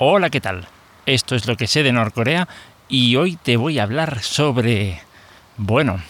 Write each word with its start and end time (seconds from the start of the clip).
Hola, 0.00 0.30
¿qué 0.30 0.40
tal? 0.40 0.68
Esto 1.06 1.34
es 1.34 1.48
lo 1.48 1.56
que 1.56 1.66
sé 1.66 1.82
de 1.82 1.90
Norcorea 1.90 2.46
y 2.88 3.16
hoy 3.16 3.34
te 3.34 3.56
voy 3.56 3.80
a 3.80 3.82
hablar 3.82 4.20
sobre, 4.22 5.02
bueno, 5.56 6.00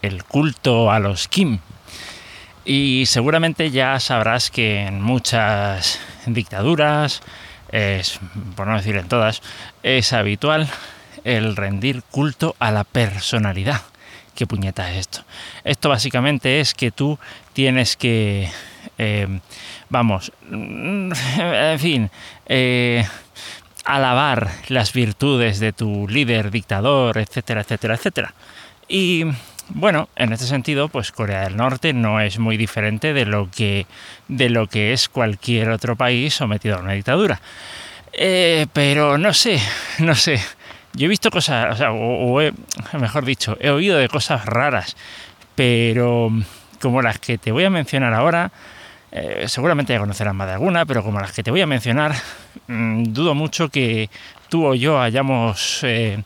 el 0.00 0.24
culto 0.24 0.90
a 0.90 1.00
los 1.00 1.28
Kim. 1.28 1.58
Y 2.64 3.04
seguramente 3.04 3.70
ya 3.70 4.00
sabrás 4.00 4.50
que 4.50 4.86
en 4.86 5.02
muchas 5.02 6.00
dictaduras, 6.24 7.20
es, 7.70 8.18
por 8.56 8.66
no 8.66 8.78
decir 8.78 8.96
en 8.96 9.08
todas, 9.08 9.42
es 9.82 10.14
habitual 10.14 10.66
el 11.22 11.56
rendir 11.56 12.02
culto 12.10 12.56
a 12.58 12.70
la 12.70 12.84
personalidad. 12.84 13.82
¿Qué 14.34 14.46
puñeta 14.46 14.90
es 14.92 14.96
esto? 14.96 15.24
Esto 15.64 15.90
básicamente 15.90 16.60
es 16.60 16.72
que 16.72 16.90
tú 16.90 17.18
tienes 17.52 17.98
que 17.98 18.50
eh, 19.02 19.26
vamos, 19.88 20.30
en 20.52 21.78
fin, 21.78 22.10
eh, 22.44 23.02
alabar 23.86 24.50
las 24.68 24.92
virtudes 24.92 25.58
de 25.58 25.72
tu 25.72 26.06
líder, 26.06 26.50
dictador, 26.50 27.16
etcétera, 27.16 27.62
etcétera, 27.62 27.94
etcétera. 27.94 28.34
Y 28.88 29.24
bueno, 29.70 30.10
en 30.16 30.34
este 30.34 30.44
sentido, 30.44 30.90
pues 30.90 31.12
Corea 31.12 31.44
del 31.44 31.56
Norte 31.56 31.94
no 31.94 32.20
es 32.20 32.38
muy 32.38 32.58
diferente 32.58 33.14
de 33.14 33.24
lo 33.24 33.50
que, 33.50 33.86
de 34.28 34.50
lo 34.50 34.66
que 34.66 34.92
es 34.92 35.08
cualquier 35.08 35.70
otro 35.70 35.96
país 35.96 36.34
sometido 36.34 36.76
a 36.76 36.80
una 36.80 36.92
dictadura. 36.92 37.40
Eh, 38.12 38.66
pero 38.74 39.16
no 39.16 39.32
sé, 39.32 39.62
no 40.00 40.14
sé. 40.14 40.38
Yo 40.92 41.06
he 41.06 41.08
visto 41.08 41.30
cosas, 41.30 41.72
o, 41.72 41.76
sea, 41.78 41.92
o 41.92 42.38
he, 42.42 42.52
mejor 42.98 43.24
dicho, 43.24 43.56
he 43.60 43.70
oído 43.70 43.96
de 43.96 44.10
cosas 44.10 44.44
raras, 44.44 44.94
pero 45.54 46.30
como 46.82 47.00
las 47.00 47.18
que 47.18 47.38
te 47.38 47.50
voy 47.50 47.64
a 47.64 47.70
mencionar 47.70 48.12
ahora, 48.12 48.50
eh, 49.12 49.46
seguramente 49.48 49.92
ya 49.92 49.98
conocerás 49.98 50.34
más 50.34 50.46
de 50.46 50.54
alguna, 50.54 50.86
pero 50.86 51.02
como 51.02 51.20
las 51.20 51.32
que 51.32 51.42
te 51.42 51.50
voy 51.50 51.60
a 51.60 51.66
mencionar, 51.66 52.14
mm, 52.68 53.04
dudo 53.04 53.34
mucho 53.34 53.68
que 53.68 54.08
tú 54.48 54.66
o 54.66 54.74
yo 54.74 55.00
hayamos, 55.00 55.80
eh, 55.82 56.22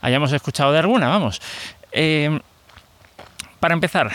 hayamos 0.00 0.32
escuchado 0.32 0.72
de 0.72 0.78
alguna, 0.78 1.08
vamos. 1.08 1.40
Eh, 1.92 2.38
para 3.60 3.74
empezar, 3.74 4.10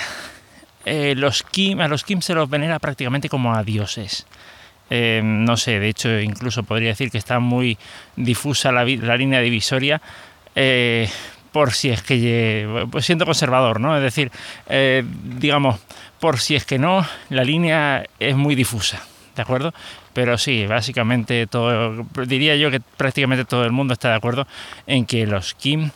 los 0.85 1.43
Kim, 1.43 1.81
a 1.81 1.87
los 1.87 2.03
Kim 2.03 2.21
se 2.21 2.33
los 2.33 2.49
venera 2.49 2.79
prácticamente 2.79 3.29
como 3.29 3.53
a 3.53 3.63
dioses. 3.63 4.25
no 4.89 5.55
sé, 5.55 5.79
de 5.79 5.89
hecho 5.89 6.19
incluso 6.19 6.63
podría 6.63 6.89
decir 6.89 7.11
que 7.11 7.19
está 7.19 7.39
muy 7.39 7.77
difusa 8.15 8.71
la, 8.71 8.85
la 8.85 9.17
línea 9.17 9.39
divisoria 9.39 10.01
por 11.51 11.73
si 11.73 11.89
es 11.89 12.01
que 12.01 12.87
pues 12.91 13.05
siendo 13.05 13.25
conservador, 13.25 13.79
¿no? 13.79 13.95
Es 13.95 14.03
decir, 14.03 14.31
digamos, 15.37 15.79
por 16.19 16.39
si 16.39 16.55
es 16.55 16.65
que 16.65 16.77
no, 16.77 17.05
la 17.29 17.43
línea 17.43 18.05
es 18.19 18.35
muy 18.35 18.55
difusa, 18.55 19.01
¿de 19.35 19.41
acuerdo? 19.41 19.73
Pero 20.13 20.37
sí, 20.37 20.65
básicamente 20.67 21.47
todo, 21.47 22.05
diría 22.25 22.55
yo 22.55 22.69
que 22.71 22.79
prácticamente 22.79 23.45
todo 23.45 23.63
el 23.63 23.71
mundo 23.71 23.93
está 23.93 24.09
de 24.09 24.15
acuerdo 24.15 24.47
en 24.85 25.05
que 25.05 25.25
los 25.25 25.53
Kim 25.53 25.91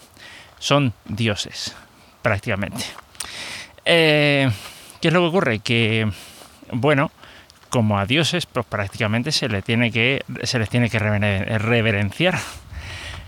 son 0.60 0.94
dioses, 1.06 1.76
prácticamente. 2.22 2.86
Eh, 3.84 4.50
¿Qué 5.02 5.10
es 5.10 5.14
lo 5.14 5.20
que 5.20 5.28
ocurre? 5.28 5.60
Que, 5.60 6.10
bueno, 6.72 7.12
como 7.70 8.00
a 8.00 8.06
dioses, 8.06 8.46
pues 8.46 8.66
prácticamente 8.66 9.34
se, 9.34 9.50
le 9.50 9.62
tiene 9.62 9.92
que, 9.92 10.24
se 10.44 10.60
les 10.60 10.70
tiene 10.70 10.90
que 10.90 11.00
reverenciar. 11.00 12.40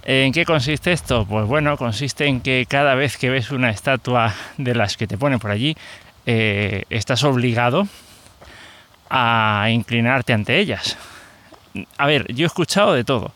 ¿En 0.08 0.32
qué 0.34 0.46
consiste 0.46 0.92
esto? 0.92 1.26
Pues 1.26 1.48
bueno, 1.48 1.78
consiste 1.78 2.28
en 2.28 2.40
que 2.40 2.68
cada 2.70 2.94
vez 2.94 3.18
que 3.18 3.32
ves 3.32 3.50
una 3.50 3.72
estatua 3.72 4.36
de 4.58 4.76
las 4.76 4.98
que 4.98 5.08
te 5.08 5.18
ponen 5.18 5.40
por 5.40 5.50
allí, 5.50 5.76
eh, 6.28 6.84
estás 6.92 7.24
obligado 7.24 7.88
a 9.10 9.68
inclinarte 9.72 10.34
ante 10.34 10.60
ellas. 10.60 10.96
A 11.98 12.06
ver, 12.06 12.32
yo 12.32 12.46
he 12.46 12.48
escuchado 12.48 12.94
de 12.94 13.04
todo. 13.04 13.34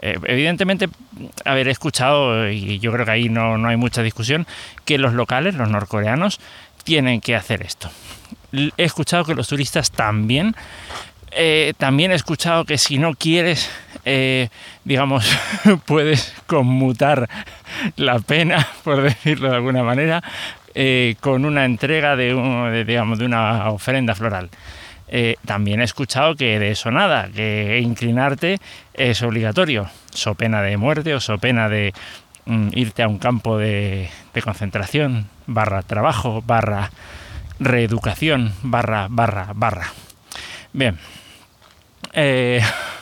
Eh, 0.00 0.18
evidentemente, 0.24 0.88
a 1.44 1.54
ver, 1.54 1.68
he 1.68 1.70
escuchado, 1.70 2.48
y 2.50 2.80
yo 2.80 2.90
creo 2.90 3.04
que 3.04 3.12
ahí 3.12 3.28
no, 3.28 3.54
hay 3.68 3.76
mucha 3.76 4.02
discusión, 4.02 4.44
que 4.84 4.98
los 4.98 5.12
locales, 5.12 5.54
los 5.54 5.68
norcoreanos, 5.68 6.40
tienen 6.82 7.20
que 7.20 7.36
hacer 7.36 7.62
esto. 7.62 7.90
He 8.52 8.72
escuchado 8.84 9.24
que 9.24 9.36
los 9.36 9.46
turistas 9.46 9.92
también. 9.92 10.56
Eh, 11.30 11.74
también 11.76 12.10
he 12.10 12.14
escuchado 12.16 12.64
que 12.64 12.76
si 12.76 12.98
no 12.98 13.14
quieres, 13.14 13.70
digamos, 14.84 15.30
puedes 15.86 16.34
conmutar 16.46 17.28
la 17.96 18.18
pena, 18.18 18.66
por 18.84 19.02
decirlo 19.02 19.50
de 19.50 19.56
alguna 19.56 19.82
manera, 19.82 20.22
eh, 20.74 21.16
con 21.20 21.44
una 21.44 21.64
entrega 21.64 22.16
de, 22.16 22.84
digamos, 22.86 23.18
de 23.18 23.26
una 23.26 23.70
ofrenda 23.70 24.14
floral. 24.14 24.50
Eh, 25.10 25.36
también 25.46 25.80
he 25.80 25.84
escuchado 25.84 26.34
que 26.36 26.58
de 26.58 26.70
eso 26.70 26.90
nada, 26.90 27.28
que 27.34 27.80
inclinarte 27.82 28.58
es 28.92 29.22
obligatorio, 29.22 29.88
so 30.12 30.34
pena 30.34 30.60
de 30.60 30.76
muerte 30.76 31.14
o 31.14 31.20
so 31.20 31.38
pena 31.38 31.70
de 31.70 31.94
mm, 32.44 32.68
irte 32.74 33.02
a 33.02 33.08
un 33.08 33.18
campo 33.18 33.56
de, 33.56 34.10
concentración, 34.44 35.26
barra 35.46 35.82
trabajo, 35.82 36.42
barra 36.46 36.90
reeducación, 37.58 38.52
barra, 38.62 39.08
barra, 39.10 39.48
barra. 39.54 39.92
Bien. 40.72 40.98
Eh, 42.12 42.60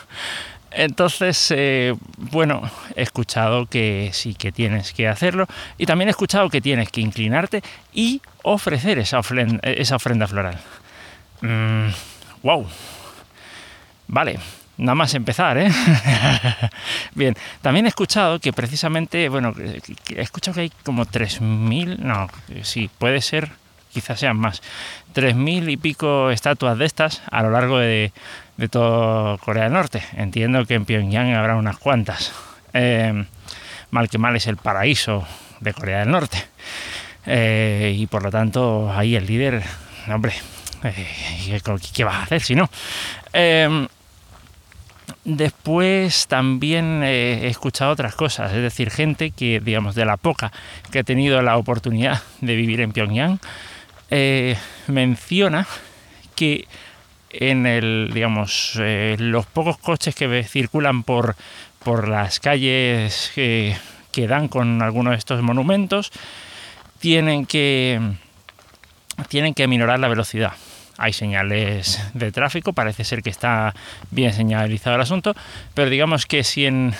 entonces, 0.77 1.51
eh, 1.55 1.95
bueno, 2.17 2.61
he 2.95 3.01
escuchado 3.01 3.65
que 3.65 4.11
sí 4.13 4.35
que 4.35 4.51
tienes 4.51 4.93
que 4.93 5.07
hacerlo 5.07 5.47
y 5.79 5.87
también 5.87 6.07
he 6.07 6.11
escuchado 6.11 6.49
que 6.49 6.61
tienes 6.61 6.89
que 6.91 7.01
inclinarte 7.01 7.63
y 7.93 8.21
ofrecer 8.43 8.99
esa 8.99 9.17
ofrenda, 9.17 10.27
floral. 10.27 10.59
wow. 12.43 12.61
Mm, 12.61 12.67
vale, 14.07 14.39
nada 14.77 14.93
más 14.93 15.15
empezar, 15.15 15.57
¿eh? 15.57 15.71
Bien, 17.15 17.35
también 17.63 17.87
he 17.87 17.89
escuchado 17.89 18.39
que 18.39 18.53
precisamente, 18.53 19.29
bueno, 19.29 19.55
he 19.57 20.21
escuchado 20.21 20.53
que 20.53 20.61
hay 20.61 20.71
como 20.83 21.07
3.000, 21.07 21.97
no, 21.97 22.27
sí, 22.61 22.87
puede 22.99 23.21
ser, 23.21 23.49
quizás 23.91 24.19
sean 24.19 24.37
más, 24.37 24.61
3.000 25.15 25.71
y 25.71 25.77
pico 25.77 26.29
estatuas 26.29 26.77
de 26.77 26.85
estas 26.85 27.23
a 27.31 27.41
lo 27.41 27.49
largo 27.49 27.79
de, 27.79 28.13
de 28.57 28.67
todo 28.67 29.37
Corea 29.37 29.65
del 29.65 29.73
Norte. 29.73 30.03
Entiendo 30.13 30.65
que 30.65 30.73
en 30.73 30.85
Pyongyang 30.85 31.33
habrá 31.35 31.55
unas 31.55 31.77
cuantas. 31.77 32.33
Eh, 32.73 33.25
mal 33.91 34.09
que 34.09 34.17
mal 34.17 34.35
es 34.35 34.47
el 34.47 34.57
paraíso 34.57 35.25
de 35.59 35.73
Corea 35.73 35.99
del 35.99 36.11
Norte. 36.11 36.37
Eh, 37.25 37.95
y 37.95 38.07
por 38.07 38.23
lo 38.23 38.31
tanto, 38.31 38.91
ahí 38.91 39.15
el 39.15 39.25
líder, 39.25 39.63
hombre, 40.07 40.33
eh, 40.83 41.61
¿qué 41.93 42.03
vas 42.03 42.15
a 42.15 42.23
hacer 42.23 42.41
si 42.41 42.55
no? 42.55 42.69
Después 45.23 46.27
también 46.27 47.03
he 47.03 47.47
escuchado 47.47 47.91
otras 47.91 48.15
cosas, 48.15 48.53
es 48.53 48.61
decir, 48.61 48.89
gente 48.89 49.31
que, 49.31 49.59
digamos, 49.59 49.93
de 49.93 50.05
la 50.05 50.17
poca 50.17 50.51
que 50.91 50.99
ha 50.99 51.03
tenido 51.03 51.41
la 51.41 51.57
oportunidad 51.57 52.21
de 52.41 52.55
vivir 52.55 52.81
en 52.81 52.93
Pyongyang, 52.93 53.39
menciona 54.87 55.67
que 56.35 56.65
en 57.29 57.65
el, 57.65 58.11
digamos, 58.13 58.77
eh, 58.79 59.15
los 59.19 59.45
pocos 59.45 59.77
coches 59.77 60.15
que 60.15 60.43
circulan 60.43 61.03
por, 61.03 61.35
por 61.83 62.07
las 62.07 62.39
calles 62.39 63.31
que, 63.33 63.75
dan 64.27 64.47
con 64.47 64.81
algunos 64.81 65.11
de 65.11 65.17
estos 65.17 65.43
monumentos 65.43 66.11
tienen 66.99 67.45
que 67.45 68.01
tienen 69.29 69.53
que 69.53 69.67
minorar 69.67 69.99
la 69.99 70.07
velocidad. 70.07 70.53
Hay 70.97 71.13
señales 71.13 72.01
de 72.15 72.31
tráfico, 72.31 72.73
parece 72.73 73.03
ser 73.03 73.21
que 73.21 73.29
está 73.29 73.75
bien 74.09 74.33
señalizado 74.33 74.95
el 74.95 75.01
asunto, 75.03 75.35
pero 75.75 75.91
digamos 75.91 76.25
que 76.25 76.43
si 76.43 76.65
en, 76.65 76.95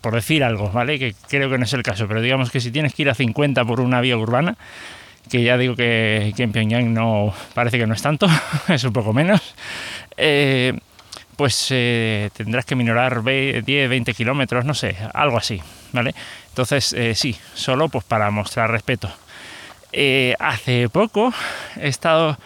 por 0.00 0.14
decir 0.14 0.42
algo, 0.42 0.72
¿vale? 0.72 0.98
Que 0.98 1.14
creo 1.28 1.48
que 1.48 1.56
no 1.56 1.64
es 1.64 1.72
el 1.72 1.84
caso, 1.84 2.08
pero 2.08 2.20
digamos 2.20 2.50
que 2.50 2.60
si 2.60 2.72
tienes 2.72 2.94
que 2.94 3.02
ir 3.02 3.10
a 3.10 3.14
50 3.14 3.64
por 3.64 3.80
una 3.80 4.00
vía 4.00 4.16
urbana, 4.16 4.56
que 5.30 5.42
ya 5.42 5.56
digo 5.56 5.74
que, 5.74 6.32
en 6.36 6.52
Pyongyang 6.52 6.92
no 6.92 7.34
parece 7.54 7.78
que 7.78 7.86
no 7.86 7.94
es 7.94 8.02
tanto, 8.02 8.28
es 8.68 8.84
un 8.84 8.92
poco 8.92 9.12
menos, 9.12 9.40
eh, 10.16 10.78
pues 11.36 11.68
eh, 11.70 12.30
tendrás 12.34 12.64
que 12.64 12.76
minorar 12.76 13.22
10, 13.22 13.64
20 13.64 14.14
kilómetros, 14.14 14.64
no 14.64 14.74
sé, 14.74 14.96
algo 15.12 15.36
así, 15.36 15.60
¿vale? 15.92 16.14
Entonces, 16.48 16.92
eh, 16.92 17.14
sí, 17.14 17.36
solo 17.54 17.88
pues 17.88 18.04
para 18.04 18.30
mostrar 18.30 18.70
respeto. 18.70 19.10
hace 20.38 20.88
poco 20.88 21.32
he 21.80 21.88
estado 21.88 22.38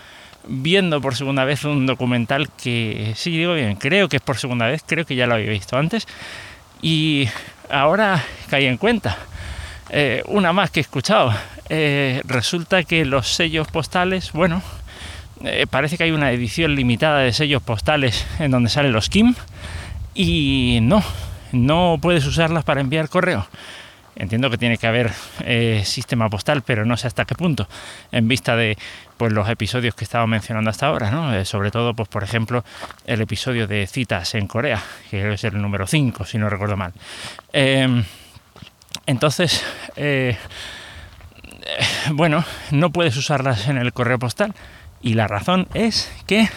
viendo 0.46 1.00
por 1.00 1.14
segunda 1.14 1.44
vez 1.44 1.64
un 1.64 1.86
documental 1.86 2.48
que, 2.50 3.12
sí, 3.14 3.30
digo 3.30 3.54
bien, 3.54 3.76
creo 3.76 4.08
que 4.08 4.16
es 4.16 4.22
por 4.22 4.38
segunda 4.38 4.66
vez, 4.66 4.82
creo 4.84 5.04
que 5.04 5.14
ya 5.14 5.26
lo 5.26 5.34
había 5.34 5.50
visto 5.50 5.76
antes, 5.76 6.08
y 6.82 7.28
ahora 7.68 8.24
caí 8.48 8.66
en 8.66 8.78
cuenta. 8.78 9.18
una 10.26 10.52
más 10.52 10.70
que 10.70 10.80
he 10.80 10.82
escuchado, 10.82 11.32
eh, 11.72 12.20
resulta 12.24 12.82
que 12.82 13.04
los 13.04 13.28
sellos 13.28 13.68
postales, 13.68 14.32
bueno, 14.32 14.60
eh, 15.44 15.68
parece 15.70 15.96
que 15.96 16.02
hay 16.02 16.10
una 16.10 16.32
edición 16.32 16.74
limitada 16.74 17.20
de 17.20 17.32
sellos 17.32 17.62
postales 17.62 18.26
en 18.40 18.50
donde 18.50 18.70
salen 18.70 18.92
los 18.92 19.08
Kim 19.08 19.36
y 20.12 20.80
no, 20.82 21.00
no 21.52 21.98
puedes 22.02 22.26
usarlas 22.26 22.64
para 22.64 22.80
enviar 22.80 23.08
correo. 23.08 23.46
Entiendo 24.16 24.50
que 24.50 24.58
tiene 24.58 24.78
que 24.78 24.88
haber 24.88 25.12
eh, 25.44 25.82
sistema 25.84 26.28
postal, 26.28 26.62
pero 26.62 26.84
no 26.84 26.96
sé 26.96 27.06
hasta 27.06 27.24
qué 27.24 27.36
punto, 27.36 27.68
en 28.10 28.26
vista 28.26 28.56
de 28.56 28.76
pues, 29.16 29.32
los 29.32 29.48
episodios 29.48 29.94
que 29.94 30.02
he 30.02 30.06
estado 30.06 30.26
mencionando 30.26 30.70
hasta 30.70 30.88
ahora, 30.88 31.12
¿no? 31.12 31.44
Sobre 31.44 31.70
todo, 31.70 31.94
pues, 31.94 32.08
por 32.08 32.24
ejemplo, 32.24 32.64
el 33.06 33.20
episodio 33.20 33.68
de 33.68 33.86
citas 33.86 34.34
en 34.34 34.48
Corea, 34.48 34.82
que 35.08 35.34
es 35.34 35.44
el 35.44 35.62
número 35.62 35.86
5, 35.86 36.24
si 36.24 36.36
no 36.36 36.50
recuerdo 36.50 36.76
mal. 36.76 36.92
Em, 37.52 38.04
entonces, 39.06 39.64
bueno, 42.12 42.44
no 42.70 42.90
puedes 42.90 43.16
usarlas 43.16 43.68
en 43.68 43.78
el 43.78 43.92
correo 43.92 44.18
postal 44.18 44.54
y 45.02 45.14
la 45.14 45.28
razón 45.28 45.68
es 45.74 46.12
que 46.26 46.48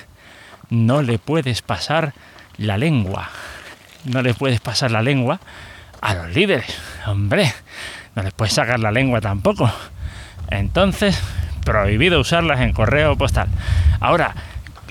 no 0.69 1.01
le 1.01 1.19
puedes 1.19 1.61
pasar 1.61 2.13
la 2.57 2.77
lengua. 2.77 3.29
No 4.05 4.21
le 4.21 4.33
puedes 4.33 4.59
pasar 4.59 4.91
la 4.91 5.01
lengua 5.01 5.39
a 6.01 6.13
los 6.13 6.33
líderes. 6.33 6.77
Hombre, 7.05 7.53
no 8.15 8.23
les 8.23 8.33
puedes 8.33 8.53
sacar 8.53 8.79
la 8.79 8.91
lengua 8.91 9.21
tampoco. 9.21 9.71
Entonces, 10.49 11.19
prohibido 11.63 12.19
usarlas 12.19 12.59
en 12.61 12.73
correo 12.73 13.15
postal. 13.17 13.47
Ahora, 13.99 14.35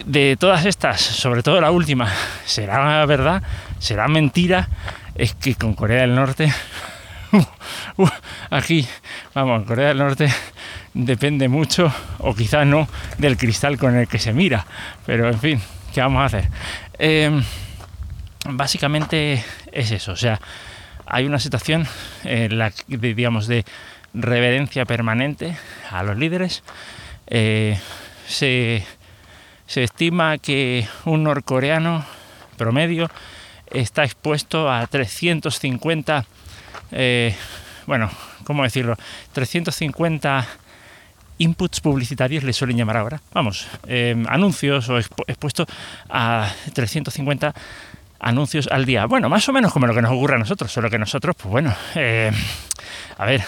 de 0.06 0.36
todas 0.38 0.64
estas, 0.64 1.00
sobre 1.00 1.42
todo 1.42 1.60
la 1.60 1.70
última, 1.70 2.08
¿será 2.44 3.04
verdad? 3.06 3.42
¿Será 3.78 4.08
mentira? 4.08 4.68
Es 5.14 5.34
que 5.34 5.54
con 5.54 5.74
Corea 5.74 6.00
del 6.00 6.14
Norte, 6.14 6.52
aquí, 8.50 8.87
vamos, 9.34 9.64
Corea 9.64 9.88
del 9.88 9.99
Norte 9.99 10.29
depende 10.94 11.49
mucho, 11.49 11.93
o 12.19 12.34
quizás 12.34 12.67
no, 12.67 12.88
del 13.19 13.37
cristal 13.37 13.79
con 13.79 13.96
el 13.96 14.08
que 14.08 14.19
se 14.19 14.32
mira. 14.32 14.67
Pero 15.06 15.29
en 15.29 15.38
fin, 15.38 15.61
¿qué 15.94 16.00
vamos 16.00 16.23
a 16.23 16.25
hacer? 16.26 16.49
Em, 16.99 17.43
básicamente 18.50 19.44
es 19.73 19.90
eso, 19.90 20.12
o 20.12 20.17
sea, 20.17 20.40
hay 21.06 21.26
una 21.26 21.38
situación 21.38 21.87
en 22.25 22.58
la, 22.58 22.73
de, 22.87 23.14
digamos, 23.14 23.46
de 23.46 23.64
reverencia 24.14 24.84
permanente 24.84 25.56
a 25.90 26.02
los 26.02 26.17
líderes. 26.17 26.62
Eh, 27.26 27.79
se, 28.26 28.84
estima 29.67 30.38
que 30.38 30.87
un 31.05 31.25
norcoreano 31.25 32.05
promedio 32.56 33.11
está 33.70 34.05
expuesto 34.05 34.70
a 34.70 34.87
350, 34.87 36.26
eh, 36.92 37.34
bueno, 37.86 38.10
¿cómo 38.44 38.62
decirlo? 38.62 38.96
350 39.32 40.46
inputs 41.38 41.80
publicitarios 41.80 42.44
le 42.44 42.52
suelen 42.52 42.76
llamar 42.76 42.96
ahora. 42.96 43.20
Vamos, 43.32 43.66
eh, 43.86 44.14
anuncios 44.28 44.88
o 44.88 44.98
expuesto 44.98 45.66
a 46.08 46.50
350 46.72 47.54
anuncios 48.20 48.68
al 48.70 48.84
día. 48.84 49.06
Bueno, 49.06 49.28
más 49.28 49.48
o 49.48 49.52
menos 49.52 49.72
como 49.72 49.86
lo 49.86 49.94
que 49.94 50.02
nos 50.02 50.12
ocurre 50.12 50.36
a 50.36 50.38
nosotros, 50.38 50.70
solo 50.70 50.88
que 50.88 50.98
nosotros, 50.98 51.34
pues 51.36 51.50
bueno, 51.50 51.74
eh, 51.96 52.30
a 53.18 53.26
ver, 53.26 53.42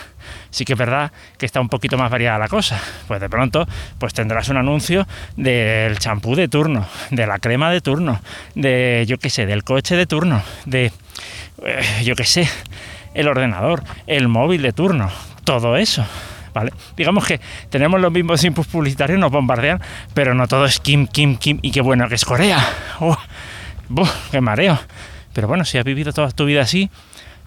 sí 0.50 0.64
que 0.64 0.72
es 0.72 0.78
verdad 0.78 1.12
que 1.38 1.46
está 1.46 1.60
un 1.60 1.68
poquito 1.68 1.96
más 1.96 2.10
variada 2.10 2.38
la 2.38 2.48
cosa. 2.48 2.80
Pues 3.06 3.20
de 3.20 3.28
pronto, 3.28 3.66
pues 3.98 4.12
tendrás 4.12 4.48
un 4.48 4.56
anuncio 4.56 5.06
del 5.36 5.98
champú 5.98 6.34
de 6.34 6.48
turno, 6.48 6.86
de 7.10 7.26
la 7.26 7.38
crema 7.38 7.70
de 7.70 7.80
turno, 7.80 8.20
de, 8.56 9.04
yo 9.06 9.18
qué 9.18 9.30
sé, 9.30 9.46
del 9.46 9.62
coche 9.62 9.96
de 9.96 10.06
turno, 10.06 10.42
de, 10.66 10.90
yo 12.02 12.16
qué 12.16 12.24
sé, 12.24 12.48
el 13.14 13.28
ordenador, 13.28 13.82
el 14.06 14.28
móvil 14.28 14.62
de 14.62 14.72
turno, 14.72 15.10
todo 15.44 15.76
eso. 15.76 16.04
¿Vale? 16.52 16.72
Digamos 16.96 17.26
que 17.26 17.40
tenemos 17.68 18.00
los 18.00 18.12
mismos 18.12 18.44
inputs 18.44 18.68
publicitarios, 18.68 19.18
nos 19.18 19.32
bombardean, 19.32 19.80
pero 20.14 20.34
no 20.34 20.46
todo 20.46 20.66
es 20.66 20.78
Kim, 20.78 21.08
Kim, 21.08 21.36
Kim, 21.36 21.58
y 21.62 21.72
qué 21.72 21.80
bueno 21.80 22.08
que 22.08 22.14
es 22.14 22.24
Corea. 22.24 22.58
Oh, 23.00 24.08
¡Qué 24.30 24.40
mareo! 24.40 24.78
Pero 25.34 25.48
bueno, 25.48 25.64
si 25.64 25.76
has 25.78 25.84
vivido 25.84 26.12
toda 26.12 26.30
tu 26.30 26.44
vida 26.46 26.62
así, 26.62 26.90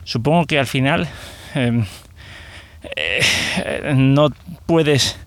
supongo 0.03 0.45
que 0.45 0.59
al 0.59 0.67
final 0.67 1.07
em, 1.55 1.85
eh, 2.95 3.93
no 3.95 4.29
puedes, 4.65 5.17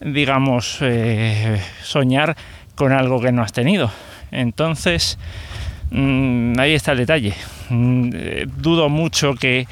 digamos, 0.00 0.78
eh, 0.80 1.62
soñar 1.82 2.36
con 2.74 2.92
algo 2.92 3.20
que 3.20 3.32
no 3.32 3.42
has 3.42 3.52
tenido. 3.52 3.90
Entonces, 4.32 5.18
mm, 5.90 6.58
ahí 6.58 6.74
está 6.74 6.92
el 6.92 6.98
detalle. 6.98 7.34
Mm, 7.68 8.10
eh, 8.14 8.46
dudo 8.56 8.88
mucho 8.88 9.34
que 9.34 9.66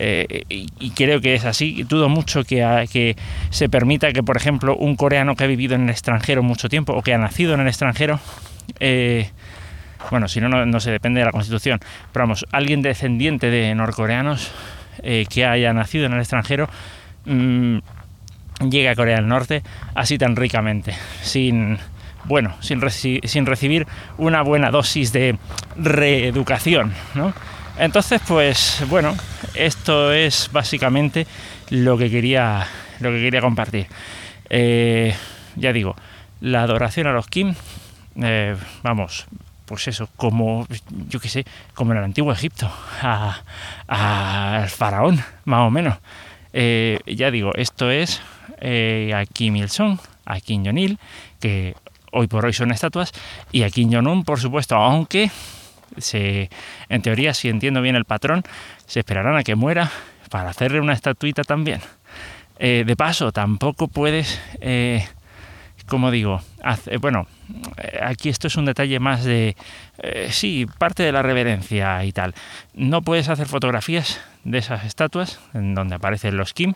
y, 0.00 0.90
creo 0.90 1.20
que 1.20 1.34
es 1.34 1.44
así, 1.44 1.82
dudo 1.82 2.08
mucho 2.08 2.44
que, 2.44 2.86
que, 2.92 3.16
se 3.50 3.68
permita 3.68 4.12
que, 4.12 4.22
por 4.22 4.36
ejemplo, 4.36 4.76
un 4.76 4.94
coreano 4.94 5.34
que 5.34 5.42
ha 5.42 5.48
vivido 5.48 5.74
en 5.74 5.84
el 5.84 5.90
extranjero 5.90 6.44
mucho 6.44 6.68
tiempo 6.68 6.92
o 6.92 7.02
que 7.02 7.14
ha 7.14 7.18
nacido 7.18 7.54
en 7.54 7.60
el 7.62 7.66
extranjero 7.66 8.20
bueno, 10.10 10.28
si 10.28 10.40
no, 10.40 10.48
no 10.48 10.80
se 10.80 10.90
depende 10.90 11.20
de 11.20 11.26
la 11.26 11.32
Constitución, 11.32 11.80
pero 12.12 12.24
vamos, 12.24 12.46
alguien 12.52 12.82
descendiente 12.82 13.50
de 13.50 13.74
norcoreanos 13.74 14.50
eh, 15.02 15.26
que 15.28 15.44
haya 15.44 15.72
nacido 15.72 16.06
en 16.06 16.12
el 16.14 16.20
extranjero 16.20 16.68
mm, 17.26 17.78
llegue 18.70 18.88
a 18.88 18.94
Corea 18.94 19.16
del 19.16 19.28
Norte 19.28 19.62
así 19.94 20.18
tan 20.18 20.36
ricamente, 20.36 20.94
sin, 21.22 21.78
bueno, 22.28 22.54
sin, 22.60 22.80
sin 22.90 23.46
recibir 23.46 23.86
una 24.18 24.42
buena 24.42 24.70
dosis 24.70 25.12
de 25.12 25.38
reeducación, 25.76 26.92
¿no? 27.14 27.32
Entonces, 27.78 28.20
pues 28.26 28.84
bueno, 28.88 29.16
esto 29.54 30.12
es 30.12 30.50
básicamente 30.52 31.26
lo 31.70 31.96
que 31.96 32.10
quería, 32.10 32.66
lo 33.00 33.10
que 33.10 33.20
quería 33.20 33.40
compartir. 33.40 33.86
Eh, 34.50 35.14
ya 35.56 35.72
digo, 35.72 35.96
la 36.40 36.62
adoración 36.62 37.06
a 37.06 37.12
los 37.12 37.26
Kim, 37.28 37.54
eh, 38.20 38.56
vamos, 38.82 39.26
pues 39.64 39.86
eso, 39.88 40.08
como, 40.16 40.66
yo 41.08 41.20
qué 41.20 41.28
sé, 41.28 41.44
como 41.74 41.92
en 41.92 41.98
el 41.98 42.04
antiguo 42.04 42.32
Egipto, 42.32 42.70
al 43.86 44.68
faraón, 44.68 45.22
más 45.44 45.66
o 45.66 45.70
menos. 45.70 45.98
Eh, 46.52 46.98
ya 47.06 47.30
digo, 47.30 47.52
esto 47.54 47.90
es 47.90 48.20
eh, 48.60 49.12
a 49.14 49.26
Kim 49.26 49.56
Il-sung, 49.56 49.98
a 50.24 50.40
Kim 50.40 50.64
Jong-il, 50.64 50.98
que 51.38 51.76
hoy 52.18 52.26
por 52.26 52.44
hoy 52.44 52.52
son 52.52 52.70
estatuas, 52.72 53.12
y 53.52 53.62
a 53.62 53.70
Kim 53.70 53.92
Jong-un, 53.92 54.24
por 54.24 54.40
supuesto, 54.40 54.74
aunque 54.76 55.30
se, 55.96 56.50
en 56.88 57.02
teoría, 57.02 57.32
si 57.34 57.48
entiendo 57.48 57.80
bien 57.80 57.96
el 57.96 58.04
patrón, 58.04 58.42
se 58.86 59.00
esperarán 59.00 59.36
a 59.36 59.44
que 59.44 59.54
muera 59.54 59.90
para 60.30 60.50
hacerle 60.50 60.80
una 60.80 60.92
estatuita 60.92 61.44
también. 61.44 61.80
Eh, 62.58 62.82
de 62.86 62.96
paso, 62.96 63.30
tampoco 63.30 63.86
puedes 63.86 64.40
como 65.88 66.10
digo, 66.10 66.40
bueno, 67.00 67.26
eh, 67.78 67.98
aquí 68.02 68.28
esto 68.28 68.46
es 68.46 68.56
un 68.56 68.66
detalle 68.66 69.00
más 69.00 69.24
de, 69.24 69.56
eh, 69.98 70.28
sí, 70.30 70.66
parte 70.78 71.02
de 71.02 71.12
la 71.12 71.22
reverencia 71.22 72.04
y 72.04 72.12
tal. 72.12 72.34
No 72.74 73.02
puedes 73.02 73.28
hacer 73.28 73.46
fotografías 73.46 74.20
de 74.44 74.58
esas 74.58 74.84
estatuas 74.84 75.40
en 75.54 75.74
donde 75.74 75.96
aparecen 75.96 76.36
los 76.36 76.52
Kim 76.52 76.74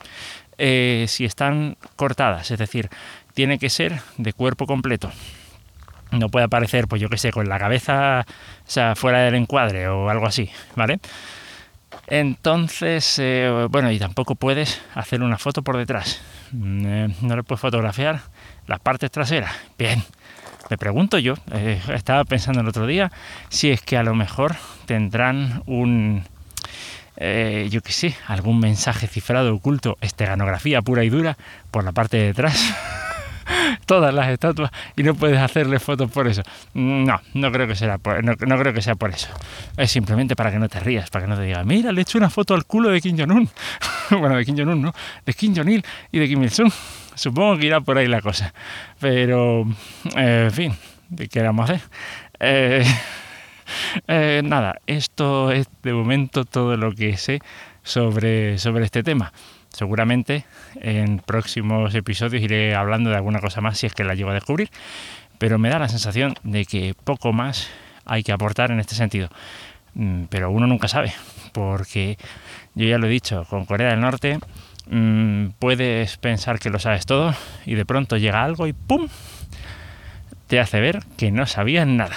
eh, 0.59 1.07
si 1.09 1.25
están 1.25 1.77
cortadas, 1.97 2.51
es 2.51 2.59
decir, 2.59 2.89
tiene 3.35 3.59
que 3.59 3.71
ser 3.71 4.01
de 4.19 4.33
cuerpo 4.33 4.67
completo. 4.67 5.11
No 6.11 6.29
puede 6.29 6.45
aparecer, 6.45 6.89
pues 6.89 7.01
yo 7.01 7.09
qué 7.09 7.17
sé, 7.17 7.31
con 7.31 7.49
la 7.49 7.59
cabeza 7.59 8.27
fuera 8.97 9.21
del 9.21 9.35
encuadre 9.35 9.89
o 9.89 10.11
algo 10.11 10.27
así, 10.27 10.51
¿vale? 10.77 11.01
Entonces, 12.09 13.21
bueno, 13.71 13.91
y 13.91 13.99
tampoco 13.99 14.35
puedes 14.35 14.83
hacer 14.95 15.23
una 15.23 15.39
foto 15.39 15.63
por 15.63 15.79
detrás. 15.79 16.21
Mm, 16.53 17.07
no 17.23 17.37
le 17.37 17.43
puedes 17.43 17.61
fotografiar 17.61 18.21
las 18.67 18.79
partes 18.81 19.11
traseras. 19.11 19.53
Bien, 19.79 20.03
me 20.71 20.79
pregunto 20.79 21.19
yo, 21.19 21.35
eh, 21.53 21.81
estaba 21.89 22.25
pensando 22.25 22.61
el 22.61 22.69
otro 22.69 22.87
día, 22.87 23.11
si 23.49 23.71
es 23.71 23.81
que 23.81 23.97
a 23.97 24.03
lo 24.03 24.15
mejor 24.15 24.57
tendrán 24.87 25.63
un, 25.67 26.25
eh, 27.17 27.69
yo 27.71 27.83
qué 27.83 27.93
sé, 27.93 28.17
algún 28.27 28.61
mensaje 28.61 29.07
cifrado 29.07 29.55
oculto, 29.55 29.97
esteganografía 30.01 30.83
pura 30.83 31.05
y 31.05 31.11
dura 31.11 31.37
por 31.71 31.85
la 31.85 31.93
parte 31.93 32.19
de 32.19 32.27
detrás. 32.29 32.75
Todas 33.87 34.13
las 34.15 34.29
estatuas 34.29 34.71
y 34.97 35.03
no 35.03 35.15
puedes 35.15 35.39
hacerle 35.39 35.79
fotos 35.79 36.11
por 36.11 36.27
eso. 36.29 36.43
No, 36.75 37.21
no 37.35 37.53
creo 37.53 37.67
que 37.67 37.75
sea 37.75 37.99
por, 37.99 38.23
no, 38.25 38.37
creo 38.37 38.73
que 38.73 38.83
sea 38.83 38.95
por 38.95 39.11
eso. 39.11 39.29
Es 39.77 39.91
simplemente 39.91 40.37
para 40.37 40.51
que 40.51 40.59
no 40.59 40.69
te 40.69 40.81
rías, 40.81 41.11
para 41.11 41.25
que 41.25 41.31
no 41.31 41.37
te 41.37 41.43
diga, 41.43 41.65
mira, 41.65 41.93
le 41.93 42.01
he 42.01 42.03
hecho 42.03 42.19
una 42.19 42.31
foto 42.31 42.55
al 42.55 42.65
culo 42.65 42.91
de 42.91 43.01
Kim 43.01 43.17
Jong-un. 43.19 43.49
bueno, 44.11 44.37
de 44.37 44.45
Kim 44.45 44.57
Jong-un, 44.57 44.83
¿no? 44.83 44.93
De 45.25 45.35
Kim 45.35 45.55
Jong-il 45.55 45.85
y 46.11 46.19
de 46.19 46.29
Kim 46.29 46.43
Il-sung. 46.43 46.73
Supongo 47.15 47.59
que 47.59 47.67
irá 47.67 47.81
por 47.81 47.99
ahí 47.99 48.09
la 48.09 48.21
cosa. 48.21 48.55
Pero, 48.99 49.67
eh, 50.17 50.45
en 50.47 50.53
fin, 50.53 50.77
¿qué 51.17 51.29
queramos 51.29 51.69
hacer? 51.69 51.83
Eh, 52.41 52.85
eh, 54.09 54.43
nada, 54.45 54.77
esto 54.87 55.53
es 55.53 55.67
de 55.83 55.93
momento 55.93 56.45
todo 56.45 56.77
lo 56.77 56.93
que 56.93 57.17
sé 57.17 57.41
sobre, 57.83 58.59
sobre 58.59 58.85
este 58.85 59.03
tema. 59.03 59.33
Seguramente 59.73 60.45
en 60.81 61.19
próximos 61.19 61.95
episodios 61.95 62.43
iré 62.43 62.75
hablando 62.75 63.11
de 63.11 63.17
alguna 63.17 63.41
cosa 63.41 63.61
más 63.61 63.79
si 63.79 63.87
es 63.87 63.95
que 63.95 64.05
la 64.05 64.15
llevo 64.15 64.31
a 64.31 64.35
descubrir, 64.35 64.71
pero 65.39 65.59
me 65.59 65.69
da 65.69 65.79
la 65.79 65.89
sensación 65.89 66.35
de 66.43 66.65
que 66.65 66.95
poco 67.05 67.33
más 67.33 67.69
hay 68.05 68.23
que 68.23 68.33
aportar 68.33 68.71
en 68.71 68.81
este 68.81 68.95
sentido. 68.95 69.29
Mm, 69.95 70.25
pero 70.25 70.51
uno 70.51 70.67
nunca 70.67 70.89
sabe, 70.89 71.13
porque 71.53 72.19
yo 72.75 72.87
ya 72.87 72.99
lo 72.99 73.07
he 73.07 73.11
dicho, 73.11 73.45
con 73.49 73.67
Corea 73.67 73.91
del 73.91 74.01
Norte 74.01 74.39
Mm, 74.87 75.51
puedes 75.59 76.17
pensar 76.17 76.59
que 76.59 76.71
lo 76.71 76.79
sabes 76.79 77.07
todo 77.07 77.35
y 77.65 77.75
de 77.75 77.87
pronto 77.87 78.17
llega 78.17 78.43
algo 78.43 78.67
y 78.67 78.73
¡pum! 78.73 79.09
te 80.49 80.61
hace 80.61 80.81
ver 80.81 81.01
que 81.17 81.31
no 81.31 81.47
sabías 81.47 81.87
nada. 81.87 82.17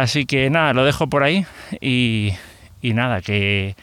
Así 0.00 0.26
que 0.26 0.50
nada, 0.50 0.72
lo 0.74 0.84
dejo 0.84 1.08
por 1.08 1.22
ahí 1.22 1.46
y, 1.80 2.34
nada, 2.82 3.20
que 3.20 3.74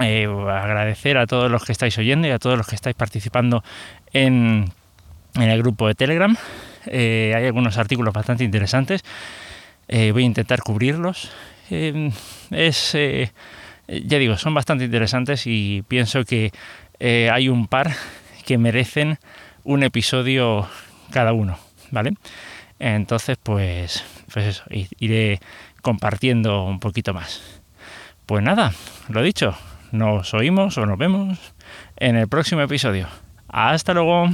eh, 0.00 0.26
agradecer 0.26 1.18
a 1.18 1.26
todos 1.26 1.50
los 1.50 1.64
que 1.64 1.72
estáis 1.72 1.96
oyendo 1.98 2.28
y 2.28 2.30
a 2.30 2.38
todos 2.38 2.56
los 2.56 2.66
que 2.66 2.74
estáis 2.74 2.96
participando 2.96 3.62
en, 4.12 4.72
el 5.34 5.62
grupo 5.62 5.88
de 5.88 5.94
Telegram. 5.94 6.36
hay 6.86 7.46
algunos 7.46 7.78
artículos 7.78 8.12
bastante 8.12 8.44
interesantes. 8.44 9.02
voy 9.88 10.22
a 10.22 10.26
intentar 10.26 10.62
cubrirlos. 10.62 11.30
es, 11.70 12.92
ya 12.92 14.18
digo, 14.18 14.36
son 14.36 14.54
bastante 14.54 14.84
interesantes 14.84 15.46
y 15.46 15.82
pienso 15.88 16.24
que 16.24 16.52
hay 17.00 17.48
un 17.48 17.66
par 17.66 17.92
que 18.44 18.58
merecen 18.58 19.18
un 19.64 19.82
episodio 19.82 20.68
cada 21.10 21.32
uno, 21.32 21.58
¿vale? 21.90 22.14
Entonces, 22.78 23.38
pues, 23.40 24.04
pues 24.32 24.46
eso, 24.46 24.64
iré 24.98 25.40
compartiendo 25.82 26.64
un 26.64 26.80
poquito 26.80 27.14
más. 27.14 27.40
Pues 28.26 28.42
nada, 28.42 28.72
lo 29.08 29.22
dicho, 29.22 29.56
nos 29.92 30.34
oímos 30.34 30.76
o 30.78 30.86
nos 30.86 30.98
vemos 30.98 31.38
en 31.96 32.16
el 32.16 32.28
próximo 32.28 32.62
episodio. 32.62 33.06
Hasta 33.48 33.94
luego. 33.94 34.28